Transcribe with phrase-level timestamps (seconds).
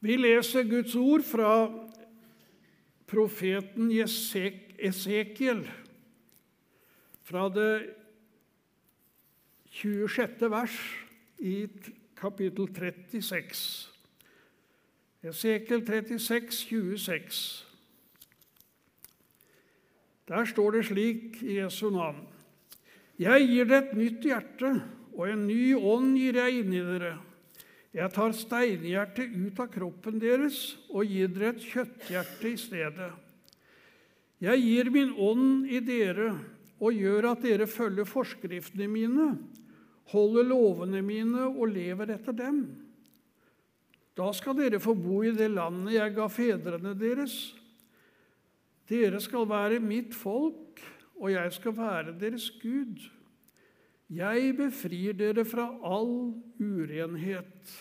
[0.00, 1.50] Vi leser Guds ord fra
[3.06, 5.62] profeten Esekiel,
[7.26, 7.94] fra det
[9.76, 10.50] 26.
[10.50, 10.76] vers
[11.38, 11.66] i
[12.16, 13.92] kapittel 36.
[15.26, 17.66] Esekiel 36, 26.
[20.28, 22.26] Der står det slik i Jesu navn.:
[23.18, 24.82] Jeg gir det et nytt hjerte,
[25.14, 27.16] og en ny ånd gir jeg inni dere.
[27.96, 33.12] Jeg tar steinhjertet ut av kroppen deres og gir dere et kjøtthjerte i stedet.
[34.44, 36.34] Jeg gir min ånd i dere
[36.76, 39.30] og gjør at dere følger forskriftene mine,
[40.12, 42.66] holder lovene mine og lever etter dem.
[44.16, 47.34] Da skal dere få bo i det landet jeg ga fedrene deres.
[48.92, 50.84] Dere skal være mitt folk,
[51.16, 53.00] og jeg skal være deres Gud.
[54.06, 57.72] Jeg befrir dere fra all urenhet.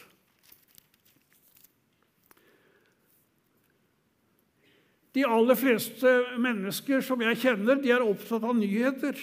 [5.15, 9.15] De aller fleste mennesker som jeg kjenner, de er opptatt av nyheter.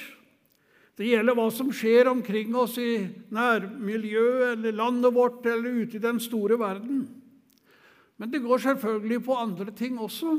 [0.97, 3.03] Det gjelder hva som skjer omkring oss i
[3.35, 7.03] nærmiljøet eller landet vårt eller ute i den store verden.
[8.17, 10.39] Men det går selvfølgelig på andre ting også,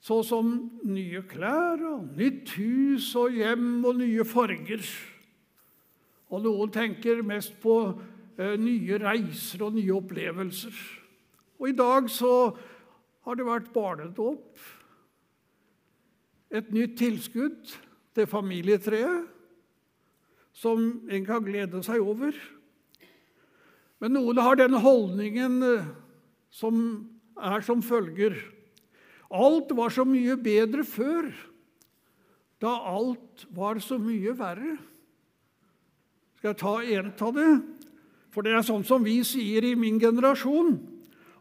[0.00, 0.52] så som
[0.88, 4.86] nye klær og nytt hus og hjem og nye farger.
[6.30, 7.76] Og noen tenker mest på
[8.38, 10.76] eh, nye reiser og nye opplevelser.
[11.60, 12.34] Og i dag så
[13.26, 14.62] har det vært barnedåp.
[16.50, 17.74] Et nytt tilskudd
[18.16, 19.28] til familietreet
[20.56, 22.34] som en kan glede seg over.
[24.00, 25.90] Men noen har den holdningen eh,
[26.50, 26.80] som
[27.40, 28.34] er som følger
[29.30, 31.28] Alt var så mye bedre før,
[32.58, 34.72] da alt var så mye verre.
[36.40, 37.50] Skal jeg ta en av det?
[38.32, 40.78] For det er sånn som vi sier i min generasjon.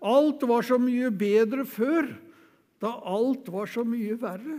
[0.03, 2.09] Alt var så mye bedre før,
[2.83, 4.57] da alt var så mye verre.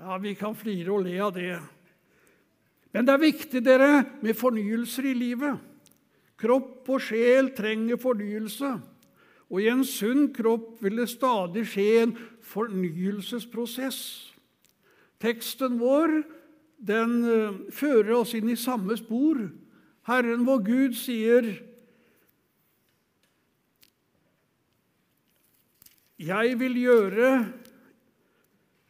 [0.00, 1.60] Ja, Vi kan flire og le av det.
[2.92, 3.92] Men det er viktig dere,
[4.24, 5.60] med fornyelser i livet.
[6.40, 8.78] Kropp og sjel trenger fornyelse.
[9.52, 14.00] Og i en sunn kropp vil det stadig skje en fornyelsesprosess.
[15.20, 16.22] Teksten vår
[16.82, 19.38] den uh, fører oss inn i samme spor.
[20.08, 21.52] Herren vår Gud sier
[26.22, 27.28] Jeg vil gjøre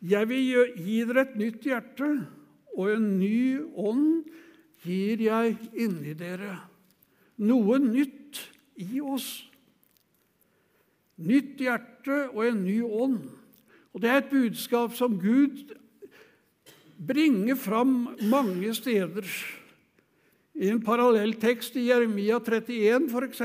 [0.04, 2.08] Jeg vil gi dere et nytt hjerte,
[2.72, 4.24] og en ny ånd
[4.82, 6.56] gir jeg inni dere.
[7.38, 8.40] Noe nytt
[8.82, 9.44] i oss.
[11.22, 13.20] Nytt hjerte og en ny ånd.
[13.92, 15.76] Og Det er et budskap som Gud
[17.06, 19.26] bringer fram mange steder.
[20.54, 23.42] I en parallell tekst i Jeremia 31 f.eks.,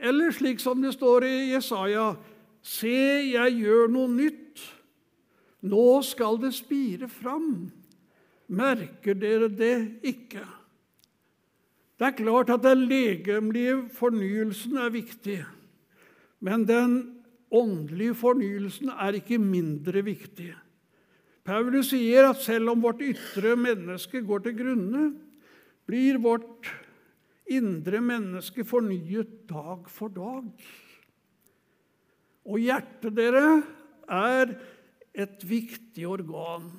[0.00, 2.14] eller slik som det står i Jesaja
[2.60, 2.92] Se,
[3.32, 4.60] jeg gjør noe nytt.
[5.64, 7.70] Nå skal det spire fram.
[8.52, 10.44] Merker dere det ikke?
[12.00, 15.38] Det er klart at den legemlige fornyelsen er viktig.
[16.40, 16.94] Men den
[17.52, 20.54] åndelige fornyelsen er ikke mindre viktig.
[21.50, 25.08] Paulus sier at selv om vårt ytre menneske går til grunne,
[25.88, 26.68] blir vårt
[27.50, 30.46] indre menneske fornyet dag for dag.
[32.46, 33.64] Og hjertet, dere,
[34.06, 34.54] er
[35.10, 36.70] et viktig organ.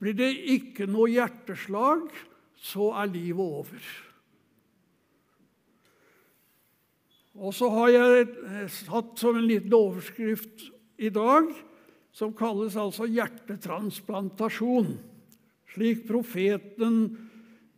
[0.00, 2.08] Blir det ikke noe hjerteslag,
[2.56, 3.88] så er livet over.
[7.36, 11.52] Og så har jeg satt som en liten overskrift i dag,
[12.12, 14.94] som kalles altså hjertetransplantasjon,
[15.70, 17.02] slik profeten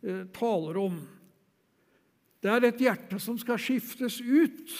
[0.01, 0.97] eh, taler om.
[2.43, 4.73] Det er et hjerte som skal skiftes ut.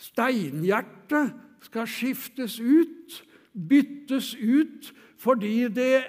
[0.00, 1.34] Steinhjertet
[1.64, 3.18] skal skiftes ut,
[3.52, 6.04] byttes ut, fordi det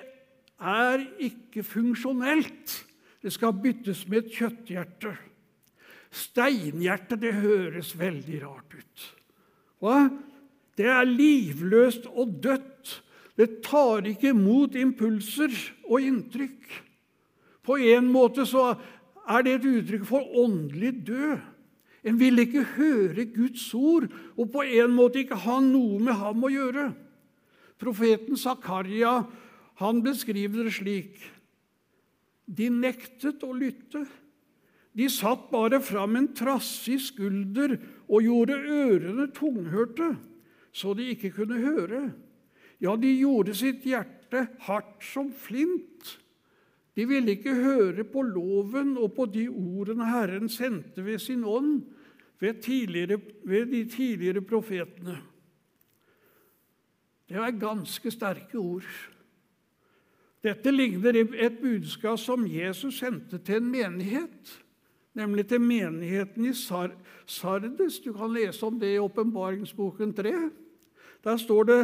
[0.60, 2.82] er ikke funksjonelt.
[3.24, 5.16] Det skal byttes med et kjøtthjerte.
[6.16, 9.06] Steinhjerte, det høres veldig rart ut.
[9.84, 9.98] Hva?
[10.76, 13.02] Det er livløst og dødt.
[13.36, 15.52] Det tar ikke imot impulser
[15.90, 16.82] og inntrykk.
[17.66, 18.76] På en måte så
[19.26, 21.40] er det et uttrykk for åndelig død.
[22.06, 24.06] En vil ikke høre Guds ord
[24.38, 26.92] og på en måte ikke ha noe med ham å gjøre.
[27.82, 29.24] Profeten Zakaria
[29.82, 31.18] han beskriver det slik.
[32.46, 34.06] De nektet å lytte.
[34.96, 37.76] De satt bare fram en trassig skulder
[38.06, 40.14] og gjorde ørene tunghørte,
[40.76, 42.10] så de ikke kunne høre.
[42.84, 46.18] Ja, de gjorde sitt hjerte hardt som flint.
[46.96, 51.86] De ville ikke høre på loven og på de ordene Herren sendte ved sin ånd
[52.40, 55.18] ved, tidligere, ved de tidligere profetene.
[57.30, 58.92] Det er ganske sterke ord.
[60.46, 64.52] Dette ligner et budskap som Jesus sendte til en menighet,
[65.18, 68.00] nemlig til menigheten i Sardes.
[68.00, 70.36] Du kan lese om det i Åpenbaringsboken 3.
[71.26, 71.82] Der står det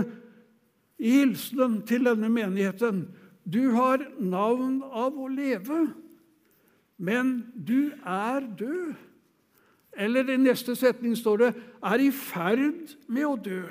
[1.02, 3.08] i hilsenen til denne menigheten
[3.42, 5.88] du har navn av å leve,
[7.02, 8.94] men du er død.
[9.98, 13.70] Eller i neste setning står det 'er i ferd med å dø'.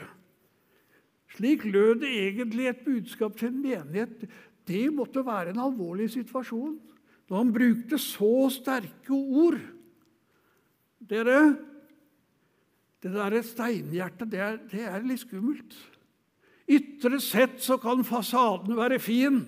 [1.37, 4.29] Slik lød det egentlig et budskap til en menighet.
[4.67, 6.79] Det måtte være en alvorlig situasjon
[7.31, 9.61] når han brukte så sterke ord.
[11.01, 11.57] Dere,
[13.01, 15.77] det derre steinhjertet, det er, det er litt skummelt.
[16.71, 19.41] Ytre sett så kan fasaden være fin.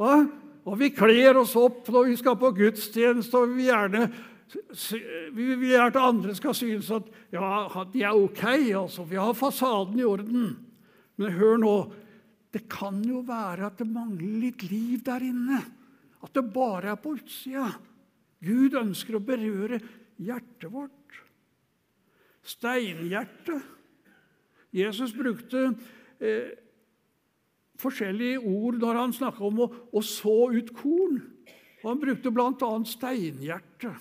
[0.00, 0.24] Hva?
[0.66, 4.08] Og vi kler oss opp når vi skal på gudstjeneste, og vi gjerne
[5.34, 8.44] vi vil at andre skal synes at ja, de er ok.
[8.78, 10.56] altså, Vi har fasaden i orden.
[11.16, 11.76] Men hør nå.
[12.52, 15.60] Det kan jo være at det mangler litt liv der inne.
[16.22, 17.68] At det bare er på utsida.
[18.40, 19.80] Gud ønsker å berøre
[20.22, 21.05] hjertet vårt.
[22.46, 23.64] Steinhjertet.
[24.76, 25.70] Jesus brukte
[26.20, 26.52] eh,
[27.80, 31.20] forskjellige ord når han snakka om å, å, så ut korn.
[31.82, 32.70] Og han brukte bl.a.
[32.88, 33.92] steinhjerte,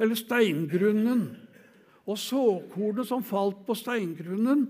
[0.00, 1.24] eller steingrunnen.
[2.04, 4.66] Og såkornet som falt på steingrunnen,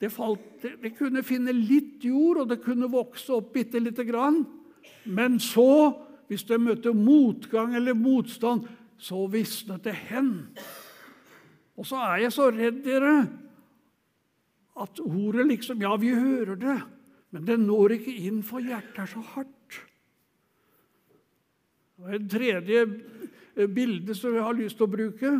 [0.00, 4.04] det, falt, det, det, kunne finne litt jord, og det kunne vokse opp bitte lite
[4.06, 4.42] grann.
[5.04, 5.94] Men så,
[6.28, 8.66] hvis det møtte motgang eller motstand,
[8.98, 10.32] så visnet det hen.
[11.74, 13.14] Og så er jeg så redd, dere,
[14.80, 16.78] at ordet liksom Ja, vi hører det.
[17.34, 19.80] Men det når ikke inn, for hjertet er så hardt.
[21.98, 22.84] Og Et tredje
[23.56, 25.34] eh, bilde som jeg har lyst til å bruke,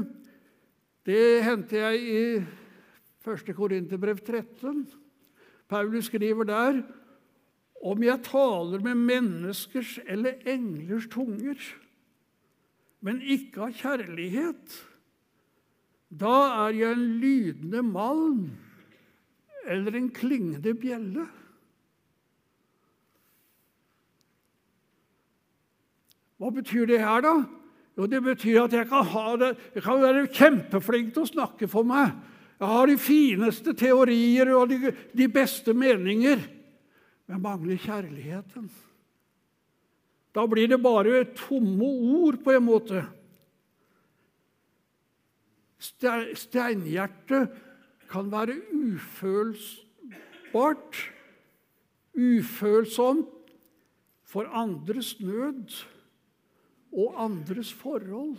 [1.06, 2.20] det henter jeg i
[3.24, 3.54] 1.
[3.56, 4.84] Korinterbrev 13.
[5.68, 6.82] Paulus skriver der
[7.84, 11.58] om jeg taler med menneskers eller englers tunger,
[13.04, 14.78] men ikke av kjærlighet,
[16.14, 16.34] da
[16.66, 18.44] er jeg en lydende malm
[19.64, 21.24] eller en klingende bjelle.
[26.38, 27.34] Hva betyr det her, da?
[27.96, 29.42] Jo, Det betyr at jeg kan,
[29.74, 32.10] jeg kan være kjempeflink til å snakke for meg.
[32.58, 36.42] Jeg har de fineste teorier og de, de beste meninger,
[37.30, 38.68] men mangler kjærligheten.
[40.34, 43.04] Da blir det bare tomme ord, på en måte.
[45.84, 47.50] Steinhjertet
[48.10, 49.82] kan være ufølsbart,
[52.14, 53.28] ufølsomt
[54.24, 55.84] for andres nød
[56.94, 58.36] og andres forhold.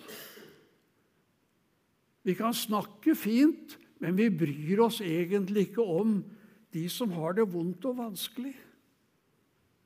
[2.25, 6.23] Vi kan snakke fint, men vi bryr oss egentlig ikke om
[6.73, 8.55] de som har det vondt og vanskelig.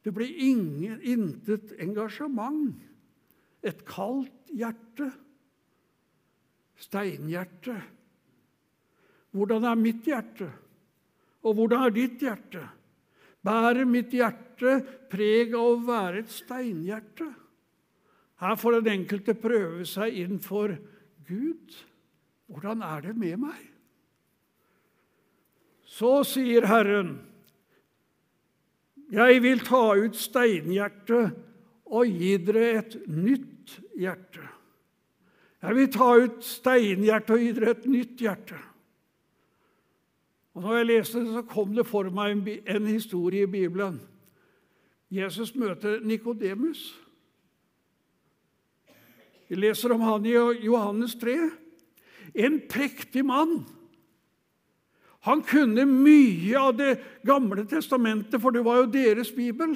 [0.05, 2.79] Det blir ingen, intet engasjement.
[3.61, 5.11] Et kaldt hjerte.
[6.79, 7.75] Steinhjerte.
[9.35, 10.49] Hvordan er mitt hjerte?
[11.45, 12.63] Og hvordan er ditt hjerte?
[13.45, 14.79] Bærer mitt hjerte
[15.11, 17.27] preg av å være et steinhjerte?
[18.39, 20.73] Her får den enkelte prøve seg inn for
[21.27, 21.75] Gud.
[22.49, 23.59] Hvordan er det med meg?
[25.89, 27.17] Så sier Herren,
[29.09, 31.35] jeg vil ta ut steinhjertet
[31.89, 34.45] og gi dere et nytt hjerte.
[35.59, 38.59] Jeg vil ta ut steinhjertet og gi dere et nytt hjerte.
[40.55, 43.99] Og når jeg leste det, så kom det for meg en historie i Bibelen.
[45.11, 46.81] Jesus møter Nikodemus.
[49.49, 50.35] Vi leser om han i
[50.65, 51.35] Johannes 3.
[52.37, 53.63] En prektig mann.
[55.27, 56.93] Han kunne mye av Det
[57.27, 59.73] gamle testamentet, for det var jo deres bibel.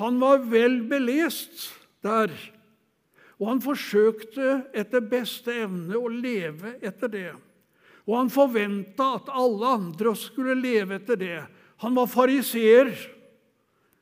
[0.00, 1.68] Han var vel belest
[2.02, 2.30] der,
[3.40, 7.32] og han forsøkte etter beste evne å leve etter det.
[8.04, 11.40] Og han forventa at alle andre skulle leve etter det.
[11.82, 12.92] Han var fariseer,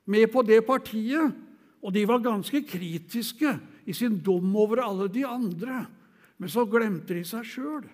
[0.05, 1.31] med på det partiet,
[1.83, 3.53] og de var ganske kritiske
[3.87, 5.85] i sin dom over alle de andre.
[6.39, 7.85] Men så glemte de seg sjøl.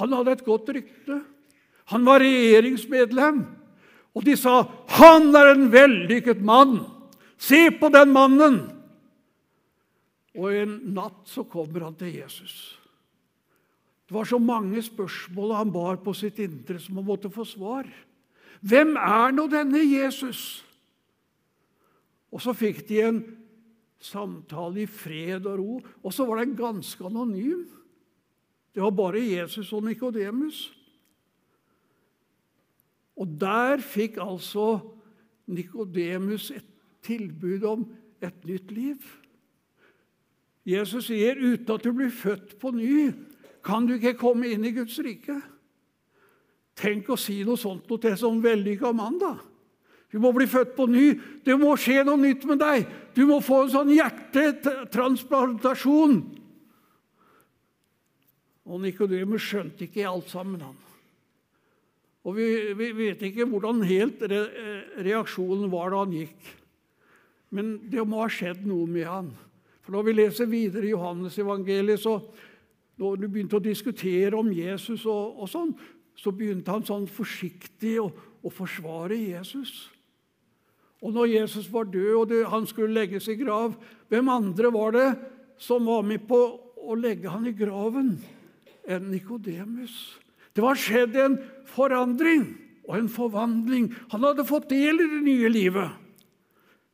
[0.00, 1.20] Han hadde et godt rykte.
[1.92, 3.42] Han var regjeringsmedlem.
[4.16, 6.88] Og de sa 'Han er en vellykket mann'.
[7.38, 8.79] Se på den mannen!
[10.38, 12.76] Og en natt så kommer han til Jesus.
[14.06, 17.86] Det var så mange spørsmål han bar på sitt indre som han måtte få svar.
[18.60, 20.64] Hvem er nå denne Jesus?
[22.30, 23.20] Og så fikk de en
[24.00, 27.66] samtale i fred og ro, og så var den ganske anonym.
[28.74, 30.68] Det var bare Jesus og Nikodemus.
[33.20, 34.78] Og der fikk altså
[35.50, 36.66] Nikodemus et
[37.04, 37.88] tilbud om
[38.22, 39.02] et nytt liv.
[40.64, 43.12] Jesus sier, 'Uten at du blir født på ny,
[43.64, 45.42] kan du ikke komme inn i Guds rike'.
[46.76, 49.38] Tenk å si noe sånt til en sånn vellykka mann, da.
[50.10, 51.14] Du må bli født på ny.
[51.44, 52.86] Det må skje noe nytt med deg.
[53.14, 56.36] Du må få en sånn hjertetransplantasjon.
[58.70, 60.76] Og Nikodemus skjønte ikke alt sammen, han.
[62.26, 64.40] Og vi, vi, vet ikke hvordan helt re,
[65.00, 66.40] reaksjonen var da han gikk.
[67.54, 69.28] Men det må ha skjedd noe med han.
[69.90, 72.20] For Når vi leser videre i Johannes evangeliet, så
[73.02, 75.72] når du begynte å diskutere om Jesus, og, og sånn,
[76.14, 79.88] så begynte han sånn forsiktig å, å forsvare Jesus.
[81.02, 83.74] Og når Jesus var død og det, han skulle legges i grav,
[84.14, 85.08] hvem andre var det
[85.58, 86.38] som var med på
[86.78, 88.12] å legge han i graven
[88.86, 89.96] enn Nikodemus?
[90.54, 91.34] Det var skjedd en
[91.66, 92.46] forandring
[92.86, 93.90] og en forvandling.
[94.14, 95.98] Han hadde fått del i det nye livet.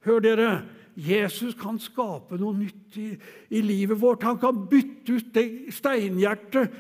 [0.08, 0.50] Hør dere,
[0.96, 3.10] Jesus kan skape noe nytt i,
[3.52, 4.24] i livet vårt.
[4.24, 6.72] Han kan bytte ut det steinhjertet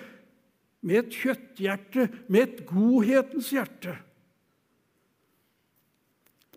[0.86, 3.96] med et kjøtthjerte, med et godhetens hjerte.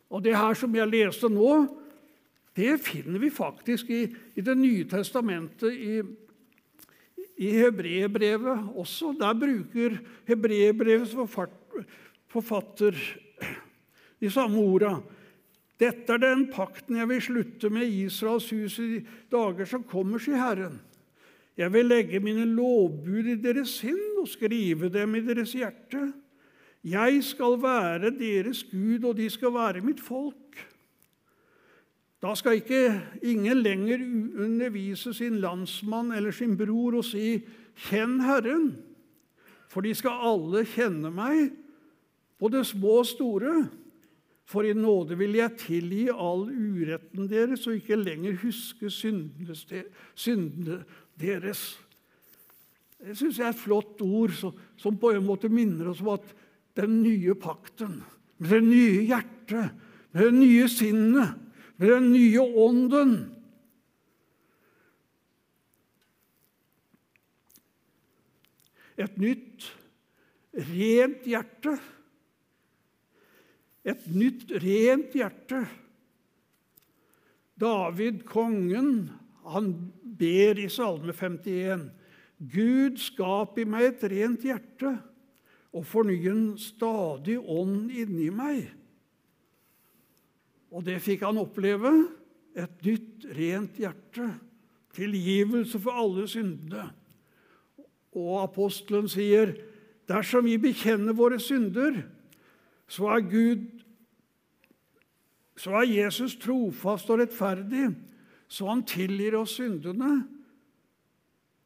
[0.10, 1.51] Og det her som jeg leste nå,
[2.58, 4.01] det finner vi faktisk i,
[4.36, 6.00] i Det nye testamentet, i,
[7.39, 9.13] i hebreerbrevet også.
[9.20, 11.13] Der bruker hebreerbrevets
[12.30, 12.98] forfatter
[14.20, 14.98] de samme orda.
[15.80, 19.00] Dette er den pakten jeg vil slutte med Israels hus i
[19.32, 20.80] dager som kommer, sier Herren.
[21.60, 26.12] Jeg vil legge mine lovbud i deres sinn og skrive dem i deres hjerte.
[26.88, 30.60] Jeg skal være deres Gud, og de skal være mitt folk.
[32.24, 34.00] Da skal ikke ingen lenger
[34.44, 37.40] undervise sin landsmann eller sin bror og si
[37.80, 38.76] 'Kjenn Herren',
[39.70, 41.52] for de skal alle kjenne meg,
[42.40, 43.70] både små og store.
[44.50, 50.79] For i nåde vil jeg tilgi all uretten deres og ikke lenger huske syndene
[51.22, 51.62] deres.
[53.00, 56.25] Det syns jeg er et flott ord som på en måte minner oss om at
[56.79, 58.00] den nye pakten,
[58.39, 59.77] med det nye hjertet,
[60.15, 61.36] med det nye sinnet,
[61.77, 63.13] med den nye ånden.
[69.00, 69.70] Et nytt,
[70.74, 71.77] rent hjerte.
[73.89, 75.63] Et nytt, rent hjerte.
[77.60, 79.10] David, kongen,
[79.50, 79.72] han
[80.19, 81.89] ber i Salme 51.:
[82.39, 84.93] Gud, skap i meg et rent hjerte
[85.75, 88.69] og forny en stadig ånd inni meg.
[90.74, 91.91] Og det fikk han oppleve.
[92.58, 94.31] Et nytt, rent hjerte.
[94.98, 96.89] Tilgivelse for alle syndene.
[98.17, 99.53] Og apostelen sier,
[100.10, 102.01] dersom vi bekjenner våre synder,
[102.89, 103.67] så er Gud
[105.60, 107.89] så er Jesus trofast og rettferdig,
[108.48, 110.22] så han tilgir oss syndene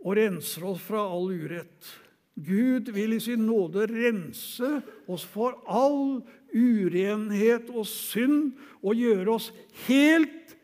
[0.03, 1.91] og renser oss fra all urett.
[2.33, 9.51] Gud vil i sin nåde rense oss for all urenhet og synd og gjøre oss
[9.85, 10.55] helt,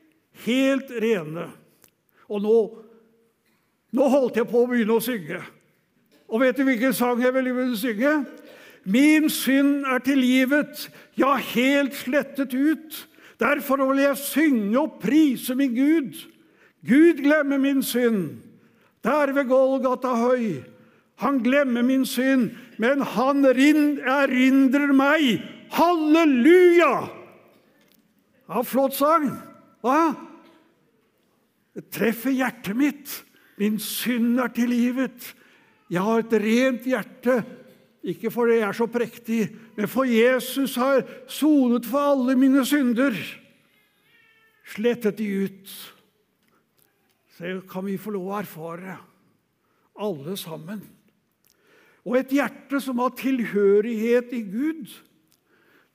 [0.46, 1.46] helt rene.
[2.26, 2.58] Og nå,
[3.94, 5.44] nå holdt jeg på å begynne å synge.
[6.30, 8.18] Og vet du hvilken sang jeg ville synge?
[8.86, 13.06] Min synd er tilgivet, ja, helt slettet ut.
[13.40, 16.18] Derfor vil jeg synge og prise min Gud.
[16.88, 18.40] Gud glemmer min synd.
[19.04, 20.60] Der ved Golgata høy
[21.20, 25.42] han glemmer min synd, men han erindrer meg.
[25.76, 26.94] Halleluja!
[28.50, 29.28] Ja, flott sang.
[29.84, 30.14] Hva?
[31.76, 33.18] Det treffer hjertet mitt.
[33.60, 35.34] Min synd er tilgivet.
[35.92, 37.42] Jeg har et rent hjerte,
[38.12, 39.40] ikke fordi jeg er så prektig,
[39.78, 43.16] men for Jesus har sonet for alle mine synder.
[44.70, 45.74] Slettet de ut.
[47.38, 48.98] Så kan vi få lov å erfare,
[50.00, 50.84] alle sammen
[52.10, 54.90] og et hjerte som har tilhørighet i Gud.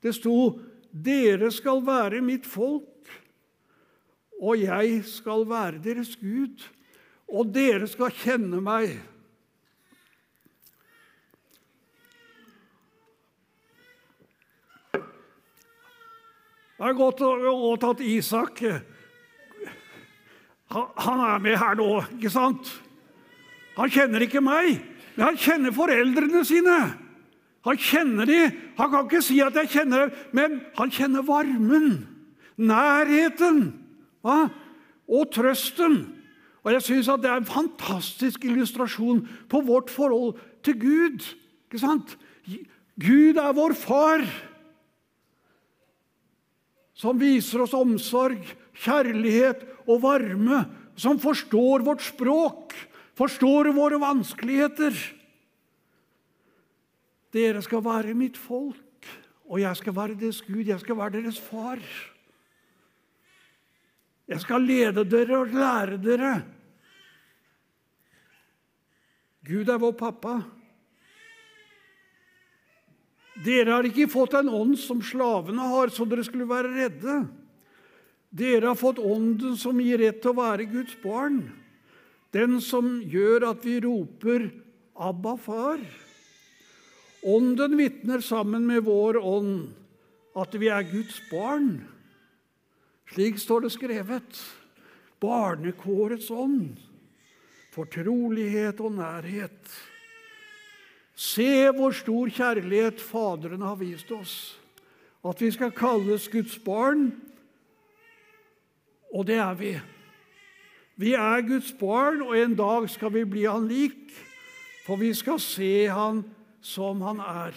[0.03, 0.61] Det sto
[0.95, 3.09] 'Dere skal være mitt folk,
[4.39, 6.63] og jeg skal være deres Gud',
[7.29, 9.01] og dere skal kjenne meg.
[16.75, 18.63] Det er godt, godt at Isak
[20.75, 22.71] han er med her nå, ikke sant?
[23.77, 24.81] Han kjenner ikke meg.
[25.15, 26.79] Men han kjenner foreldrene sine.
[27.65, 28.41] Han kjenner de.
[28.79, 32.05] Han kan ikke si at jeg kjenner dem, men han kjenner varmen.
[32.59, 33.65] Nærheten
[34.25, 34.49] hva?
[35.11, 36.01] og trøsten.
[36.65, 41.27] Og jeg syns det er en fantastisk illustrasjon på vårt forhold til Gud.
[41.69, 42.17] Ikke sant?
[43.01, 44.25] Gud er vår far,
[46.95, 48.41] som viser oss omsorg,
[48.79, 50.63] kjærlighet og varme,
[50.97, 52.75] som forstår vårt språk,
[53.19, 54.95] forstår våre vanskeligheter.
[57.35, 59.09] Dere skal være mitt folk,
[59.51, 61.83] og jeg skal være deres Gud, jeg skal være deres far.
[64.31, 66.35] Jeg skal lede dere og lære dere.
[69.45, 70.39] Gud er vår pappa.
[73.43, 77.17] Dere har ikke fått en ånd som slavene har, så dere skulle være redde.
[78.35, 81.41] Dere har fått ånden som gir rett til å være Guds barn,
[82.35, 84.51] den som gjør at vi roper
[84.95, 85.83] 'Abba, far'.
[87.25, 89.73] Ånden vitner sammen med vår ånd
[90.37, 91.89] at vi er Guds barn.
[93.15, 94.41] Slik står det skrevet.
[95.23, 96.77] Barnekårets ånd.
[97.75, 99.73] Fortrolighet og nærhet.
[101.15, 104.61] Se hvor stor kjærlighet Faderen har vist oss.
[105.25, 107.13] At vi skal kalles Guds barn.
[109.15, 109.73] Og det er vi.
[110.97, 114.13] Vi er Guds barn, og en dag skal vi bli Han lik.
[114.87, 116.25] For vi skal se Han
[116.61, 117.55] som han er.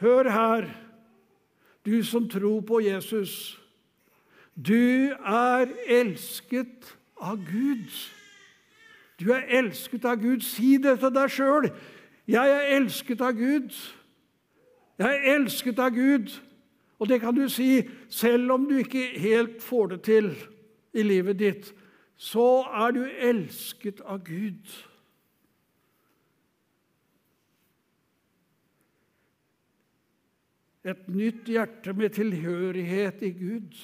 [0.00, 0.66] Hør her,
[1.86, 3.60] du som tror på Jesus.
[4.54, 7.90] Du er elsket av Gud.
[9.20, 10.42] Du er elsket av Gud.
[10.44, 11.70] Si det til deg sjøl.
[12.28, 13.70] Jeg er elsket av Gud.
[14.98, 16.34] Jeg er elsket av Gud.
[16.98, 20.30] Og det kan du si selv om du ikke helt får det til
[20.96, 21.72] i livet ditt.
[22.16, 24.76] Så er du elsket av Gud.
[30.86, 33.74] et nytt hjerte med tilhørighet i Gud.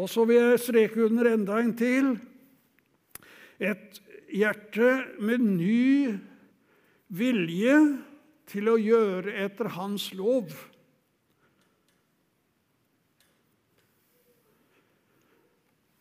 [0.00, 2.16] Og så vil jeg streke under enda en til.
[3.60, 4.00] Et
[4.32, 6.16] hjerte med ny
[7.12, 7.76] vilje
[8.50, 10.54] til å gjøre etter Hans lov.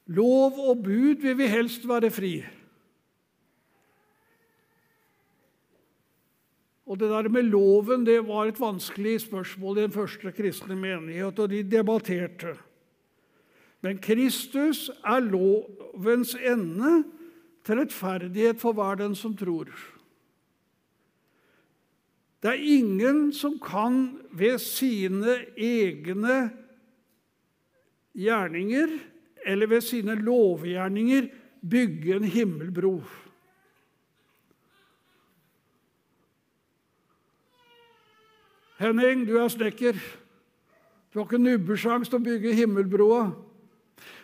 [0.10, 2.34] Lov og bud vil vi helst være fri.
[6.90, 11.40] Og Det der med loven det var et vanskelig spørsmål i den første kristne menighet,
[11.40, 12.56] og de debatterte.
[13.86, 17.04] Men Kristus er lovens ende
[17.66, 19.72] til rettferdighet for hver den som tror.
[22.40, 26.38] Det er ingen som kan ved sine egne
[28.16, 28.94] gjerninger
[29.46, 31.28] eller ved sine lovgjerninger
[31.70, 33.02] bygge en himmelbro.
[38.80, 40.00] Henning, du er snekker.
[41.12, 43.26] Du har ikke nubbesjans til å bygge himmelbroa.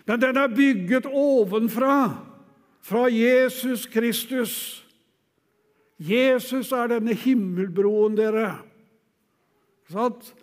[0.07, 1.97] Men den er bygget ovenfra,
[2.85, 4.53] fra Jesus Kristus.
[5.97, 8.59] Jesus er denne himmelbroen, dere.
[9.89, 10.33] Sant?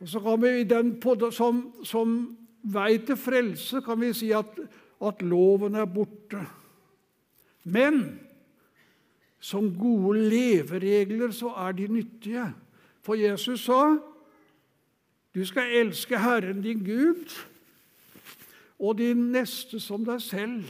[0.00, 0.96] Og så kan vi den,
[1.30, 4.58] Som, som vei til frelse kan vi si at,
[5.00, 6.42] at loven er borte.
[7.64, 8.20] Men
[9.40, 12.50] som gode leveregler så er de nyttige.
[13.02, 13.98] For Jesus sa
[15.34, 17.30] du skal elske Herren din Gud
[18.78, 20.64] og din neste som deg selv.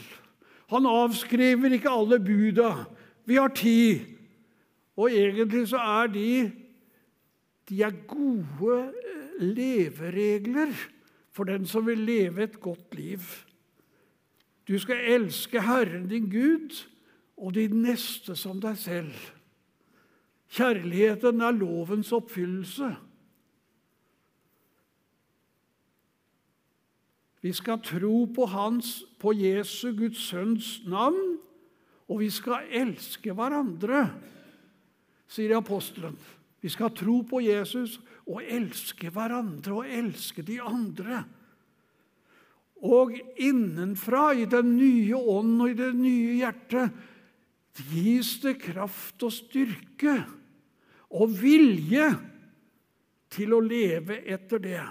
[0.70, 2.72] Han avskriver ikke alle buda.
[3.26, 4.02] Vi har ti.
[4.96, 6.30] Og egentlig så er de
[7.66, 10.70] de er gode eh, leveregler
[11.34, 13.20] for den som vil leve et godt liv.
[14.68, 16.86] Du skal elske Herren din Gud
[17.36, 19.14] og din neste som deg selv.
[20.50, 22.94] Kjærligheten er lovens oppfyllelse.
[27.44, 31.36] Vi skal tro på Hans, på Jesu, Guds Sønns navn,
[32.08, 34.06] og vi skal elske hverandre,
[35.28, 36.16] sier apostelen.
[36.62, 41.24] Vi skal tro på Jesus og elske hverandre og elske de andre.
[42.86, 46.96] Og innenfra, i den nye ånden og i det nye hjertet,
[47.90, 50.16] gis det kraft og styrke
[51.16, 52.08] og vilje
[53.32, 54.84] til å leve etter det.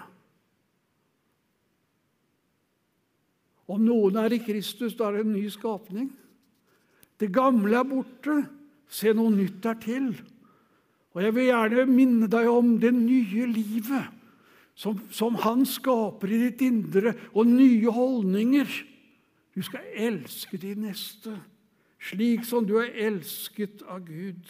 [3.68, 6.10] Om noen er i Kristus, da er det en ny skapning.
[7.20, 8.44] Det gamle er borte.
[8.92, 10.12] Se, noe nytt er til.
[11.16, 14.12] Og Jeg vil gjerne minne deg om det nye livet
[14.76, 18.68] som, som Han skaper i ditt indre, og nye holdninger.
[19.56, 21.34] Du skal elske de neste
[22.06, 24.44] slik som du er elsket av Gud.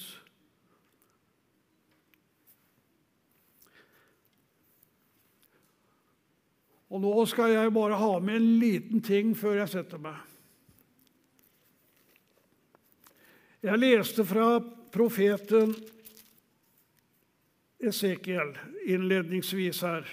[6.96, 10.16] Og nå skal jeg bare ha med en liten ting før jeg setter meg.
[13.66, 14.62] Jeg leste fra
[14.94, 15.74] profeten
[17.84, 18.54] Esekiel
[18.88, 20.08] innledningsvis her.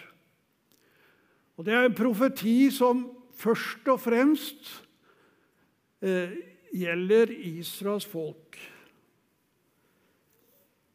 [1.54, 3.04] Og Det er en profeti som
[3.38, 4.72] først og fremst
[6.02, 6.34] eh,
[6.74, 8.58] gjelder Israels folk.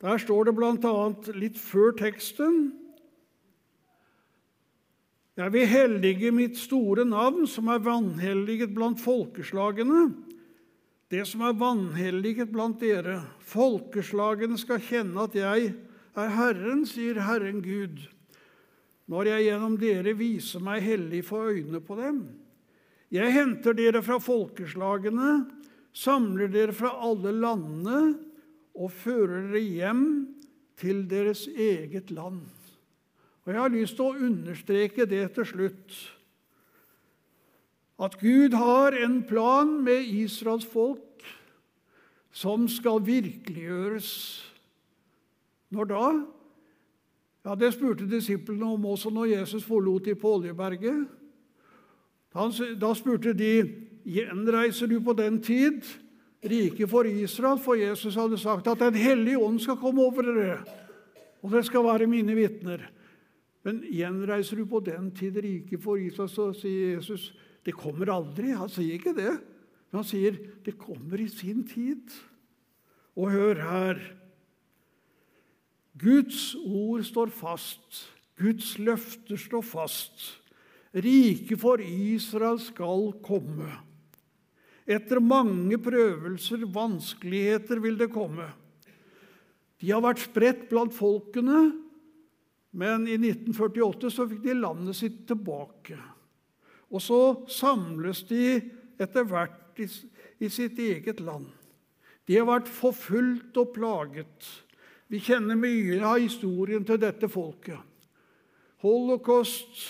[0.04, 0.98] Der står det bl.a.
[1.40, 2.74] litt før teksten
[5.38, 10.08] Jeg vil hellige mitt store navn, som er vanhelliget blant folkeslagene,
[11.14, 13.20] det som er vanhelliget blant dere.
[13.46, 15.70] Folkeslagene skal kjenne at jeg
[16.18, 18.02] er Herren, sier Herren Gud,
[19.06, 22.24] når jeg gjennom dere viser meg hellig for øynene på dem.
[23.14, 25.46] Jeg henter dere fra folkeslagene,
[25.94, 28.02] samler dere fra alle landene
[28.74, 30.08] og fører dere hjem
[30.82, 32.42] til deres eget land.
[33.48, 35.98] Og Jeg har lyst til å understreke det til slutt
[38.04, 41.24] at Gud har en plan med Israels folk
[42.36, 44.10] som skal virkeliggjøres.
[45.72, 46.10] Når da?
[47.48, 51.08] Ja, Det spurte disiplene om også når Jesus forlot dem på Oljeberget.
[52.36, 53.64] Da spurte de
[54.04, 55.88] gjenreiser du på den tid
[56.44, 60.60] riket for Israel, for Jesus hadde sagt at Den hellige ånd skal komme over dere,
[61.42, 62.97] og dere skal være mine vitner.
[63.68, 67.34] Men gjenreiser du på den tid riket for Israel, så sier Jesus
[67.68, 68.54] det kommer aldri.
[68.56, 69.34] Han sier ikke det.
[69.92, 72.14] Men han sier det kommer i sin tid.
[73.20, 74.00] Og hør her
[75.98, 78.06] Guds ord står fast.
[78.40, 80.30] Guds løfter står fast.
[80.94, 83.68] Riket for Israel skal komme.
[84.88, 88.46] Etter mange prøvelser, vanskeligheter, vil det komme.
[89.82, 91.87] De har vært spredt blant folkene,
[92.78, 95.98] men i 1948 så fikk de landet sitt tilbake.
[96.94, 98.60] Og så samles de
[99.02, 99.88] etter hvert i,
[100.46, 101.50] i sitt eget land.
[102.28, 104.50] De har vært forfulgt og plaget.
[105.08, 107.80] Vi kjenner mye av historien til dette folket.
[108.84, 109.88] Holocaust,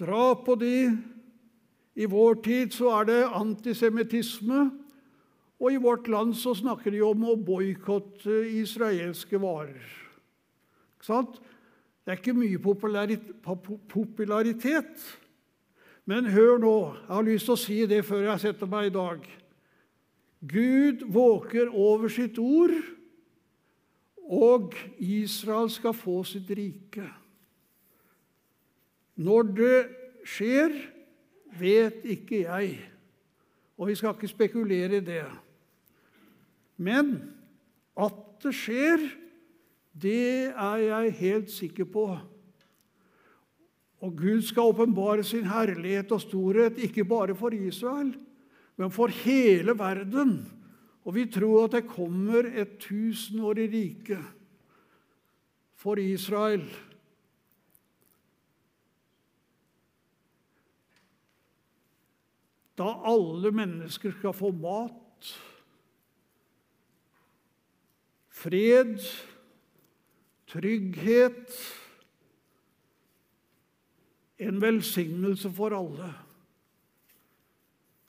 [0.00, 0.76] drap på de.
[1.94, 4.68] I vår tid så er det antisemittisme.
[5.60, 10.03] Og i vårt land så snakker de om å boikotte israelske varer.
[11.04, 11.36] Sant?
[12.04, 12.60] Det er ikke mye
[13.88, 15.04] popularitet.
[16.04, 18.94] Men hør nå, jeg har lyst til å si det før jeg setter meg i
[18.94, 19.24] dag.
[20.44, 22.74] Gud våker over sitt ord,
[24.24, 27.06] og Israel skal få sitt rike.
[29.16, 29.78] Når det
[30.28, 30.76] skjer,
[31.56, 32.76] vet ikke jeg,
[33.78, 35.24] og vi skal ikke spekulere i det.
[36.76, 37.16] Men
[37.96, 39.08] at det skjer,
[40.02, 42.06] det er jeg helt sikker på.
[44.04, 48.12] Og Gud skal åpenbare sin herlighet og storhet, ikke bare for Israel,
[48.76, 50.34] men for hele verden.
[51.04, 54.18] Og vi tror at det kommer et tusenårig rike
[55.76, 56.64] for Israel.
[62.78, 65.30] Da alle mennesker skal få mat,
[68.34, 68.98] fred
[70.54, 71.50] trygghet,
[74.38, 76.12] en velsignelse for alle.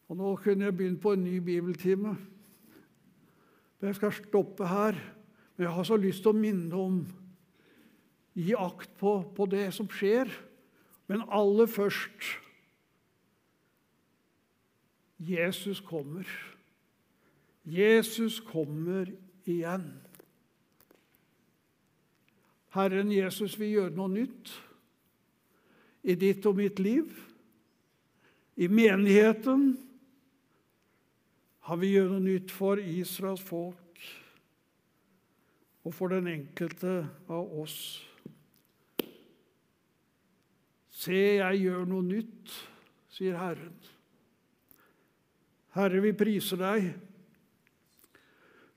[0.09, 2.15] Og Nå kunne jeg begynt på en ny bibeltime.
[3.79, 4.97] Men jeg skal stoppe her.
[5.55, 7.05] Men jeg har så lyst til å minne om
[8.35, 10.27] Gi akt på, på det som skjer.
[11.07, 12.25] Men aller først
[15.23, 16.27] Jesus kommer.
[17.63, 19.07] Jesus kommer
[19.47, 19.87] igjen.
[22.75, 24.51] Herren Jesus vil gjøre noe nytt
[26.05, 27.07] i ditt og mitt liv,
[28.55, 29.71] i menigheten.
[31.65, 33.81] Han vil gjøre noe nytt for Israels folk
[35.85, 36.97] og for den enkelte
[37.29, 37.77] av oss.
[40.95, 42.53] Se, jeg gjør noe nytt,
[43.13, 43.75] sier Herren.
[45.75, 46.91] Herre, vi priser deg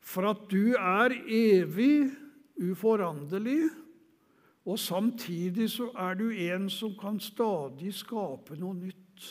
[0.09, 2.09] for at du er evig,
[2.59, 3.69] uforanderlig
[4.68, 9.28] og samtidig så er du en som kan stadig skape noe nytt.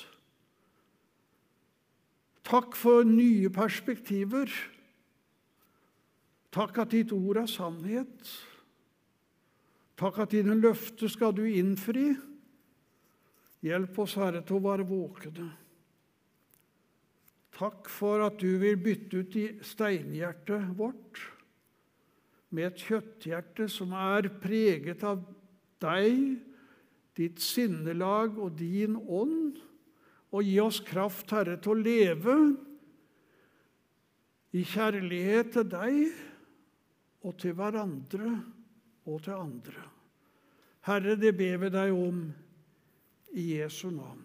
[2.48, 4.50] Takk for nye perspektiver.
[6.58, 8.32] Takk at ditt ord er sannhet.
[10.00, 12.10] Takk at dine løfter skal du innfri.
[13.66, 15.52] Hjelp oss, Herre, til å være våkne.
[17.58, 21.37] Takk for at du vil bytte ut steinhjertet vårt
[22.54, 25.24] med et kjøtthjerte som er preget av
[25.84, 26.38] deg,
[27.18, 29.58] ditt sinnelag og din ånd,
[30.32, 32.38] og gi oss kraft, Herre, til å leve
[34.56, 36.00] i kjærlighet til deg
[37.28, 38.32] og til hverandre
[39.08, 39.86] og til andre.
[40.88, 42.22] Herre, det ber vi deg om
[43.36, 44.24] i Jesu navn.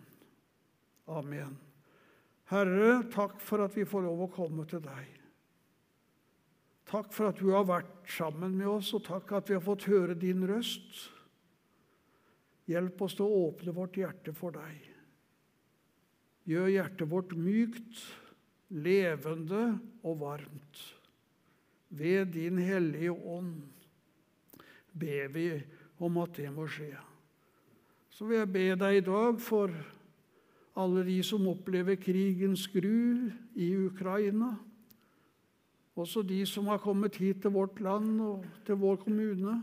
[1.10, 1.56] Amen.
[2.52, 5.21] Herre, takk for at vi får lov å komme til deg.
[6.92, 9.88] Takk for at du har vært sammen med oss, og takk at vi har fått
[9.88, 11.06] høre din røst.
[12.68, 14.90] Hjelp oss til å åpne vårt hjerte for deg.
[16.52, 18.02] Gjør hjertet vårt mykt,
[18.76, 19.62] levende
[20.02, 20.82] og varmt.
[21.92, 23.62] Ved din hellige ånd
[24.92, 25.46] ber vi
[26.02, 26.92] om at det må skje.
[28.12, 29.72] Så vil jeg be deg i dag for
[30.76, 34.54] alle de som opplever krigens gru i Ukraina.
[35.96, 39.56] Også de som har kommet hit til vårt land og til vår kommune.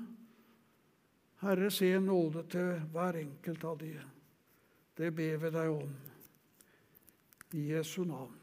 [1.41, 3.93] Herre, se nåde til hver enkelt av de.
[4.97, 5.95] Det ber vi deg om.
[7.55, 8.38] I Jesu navn.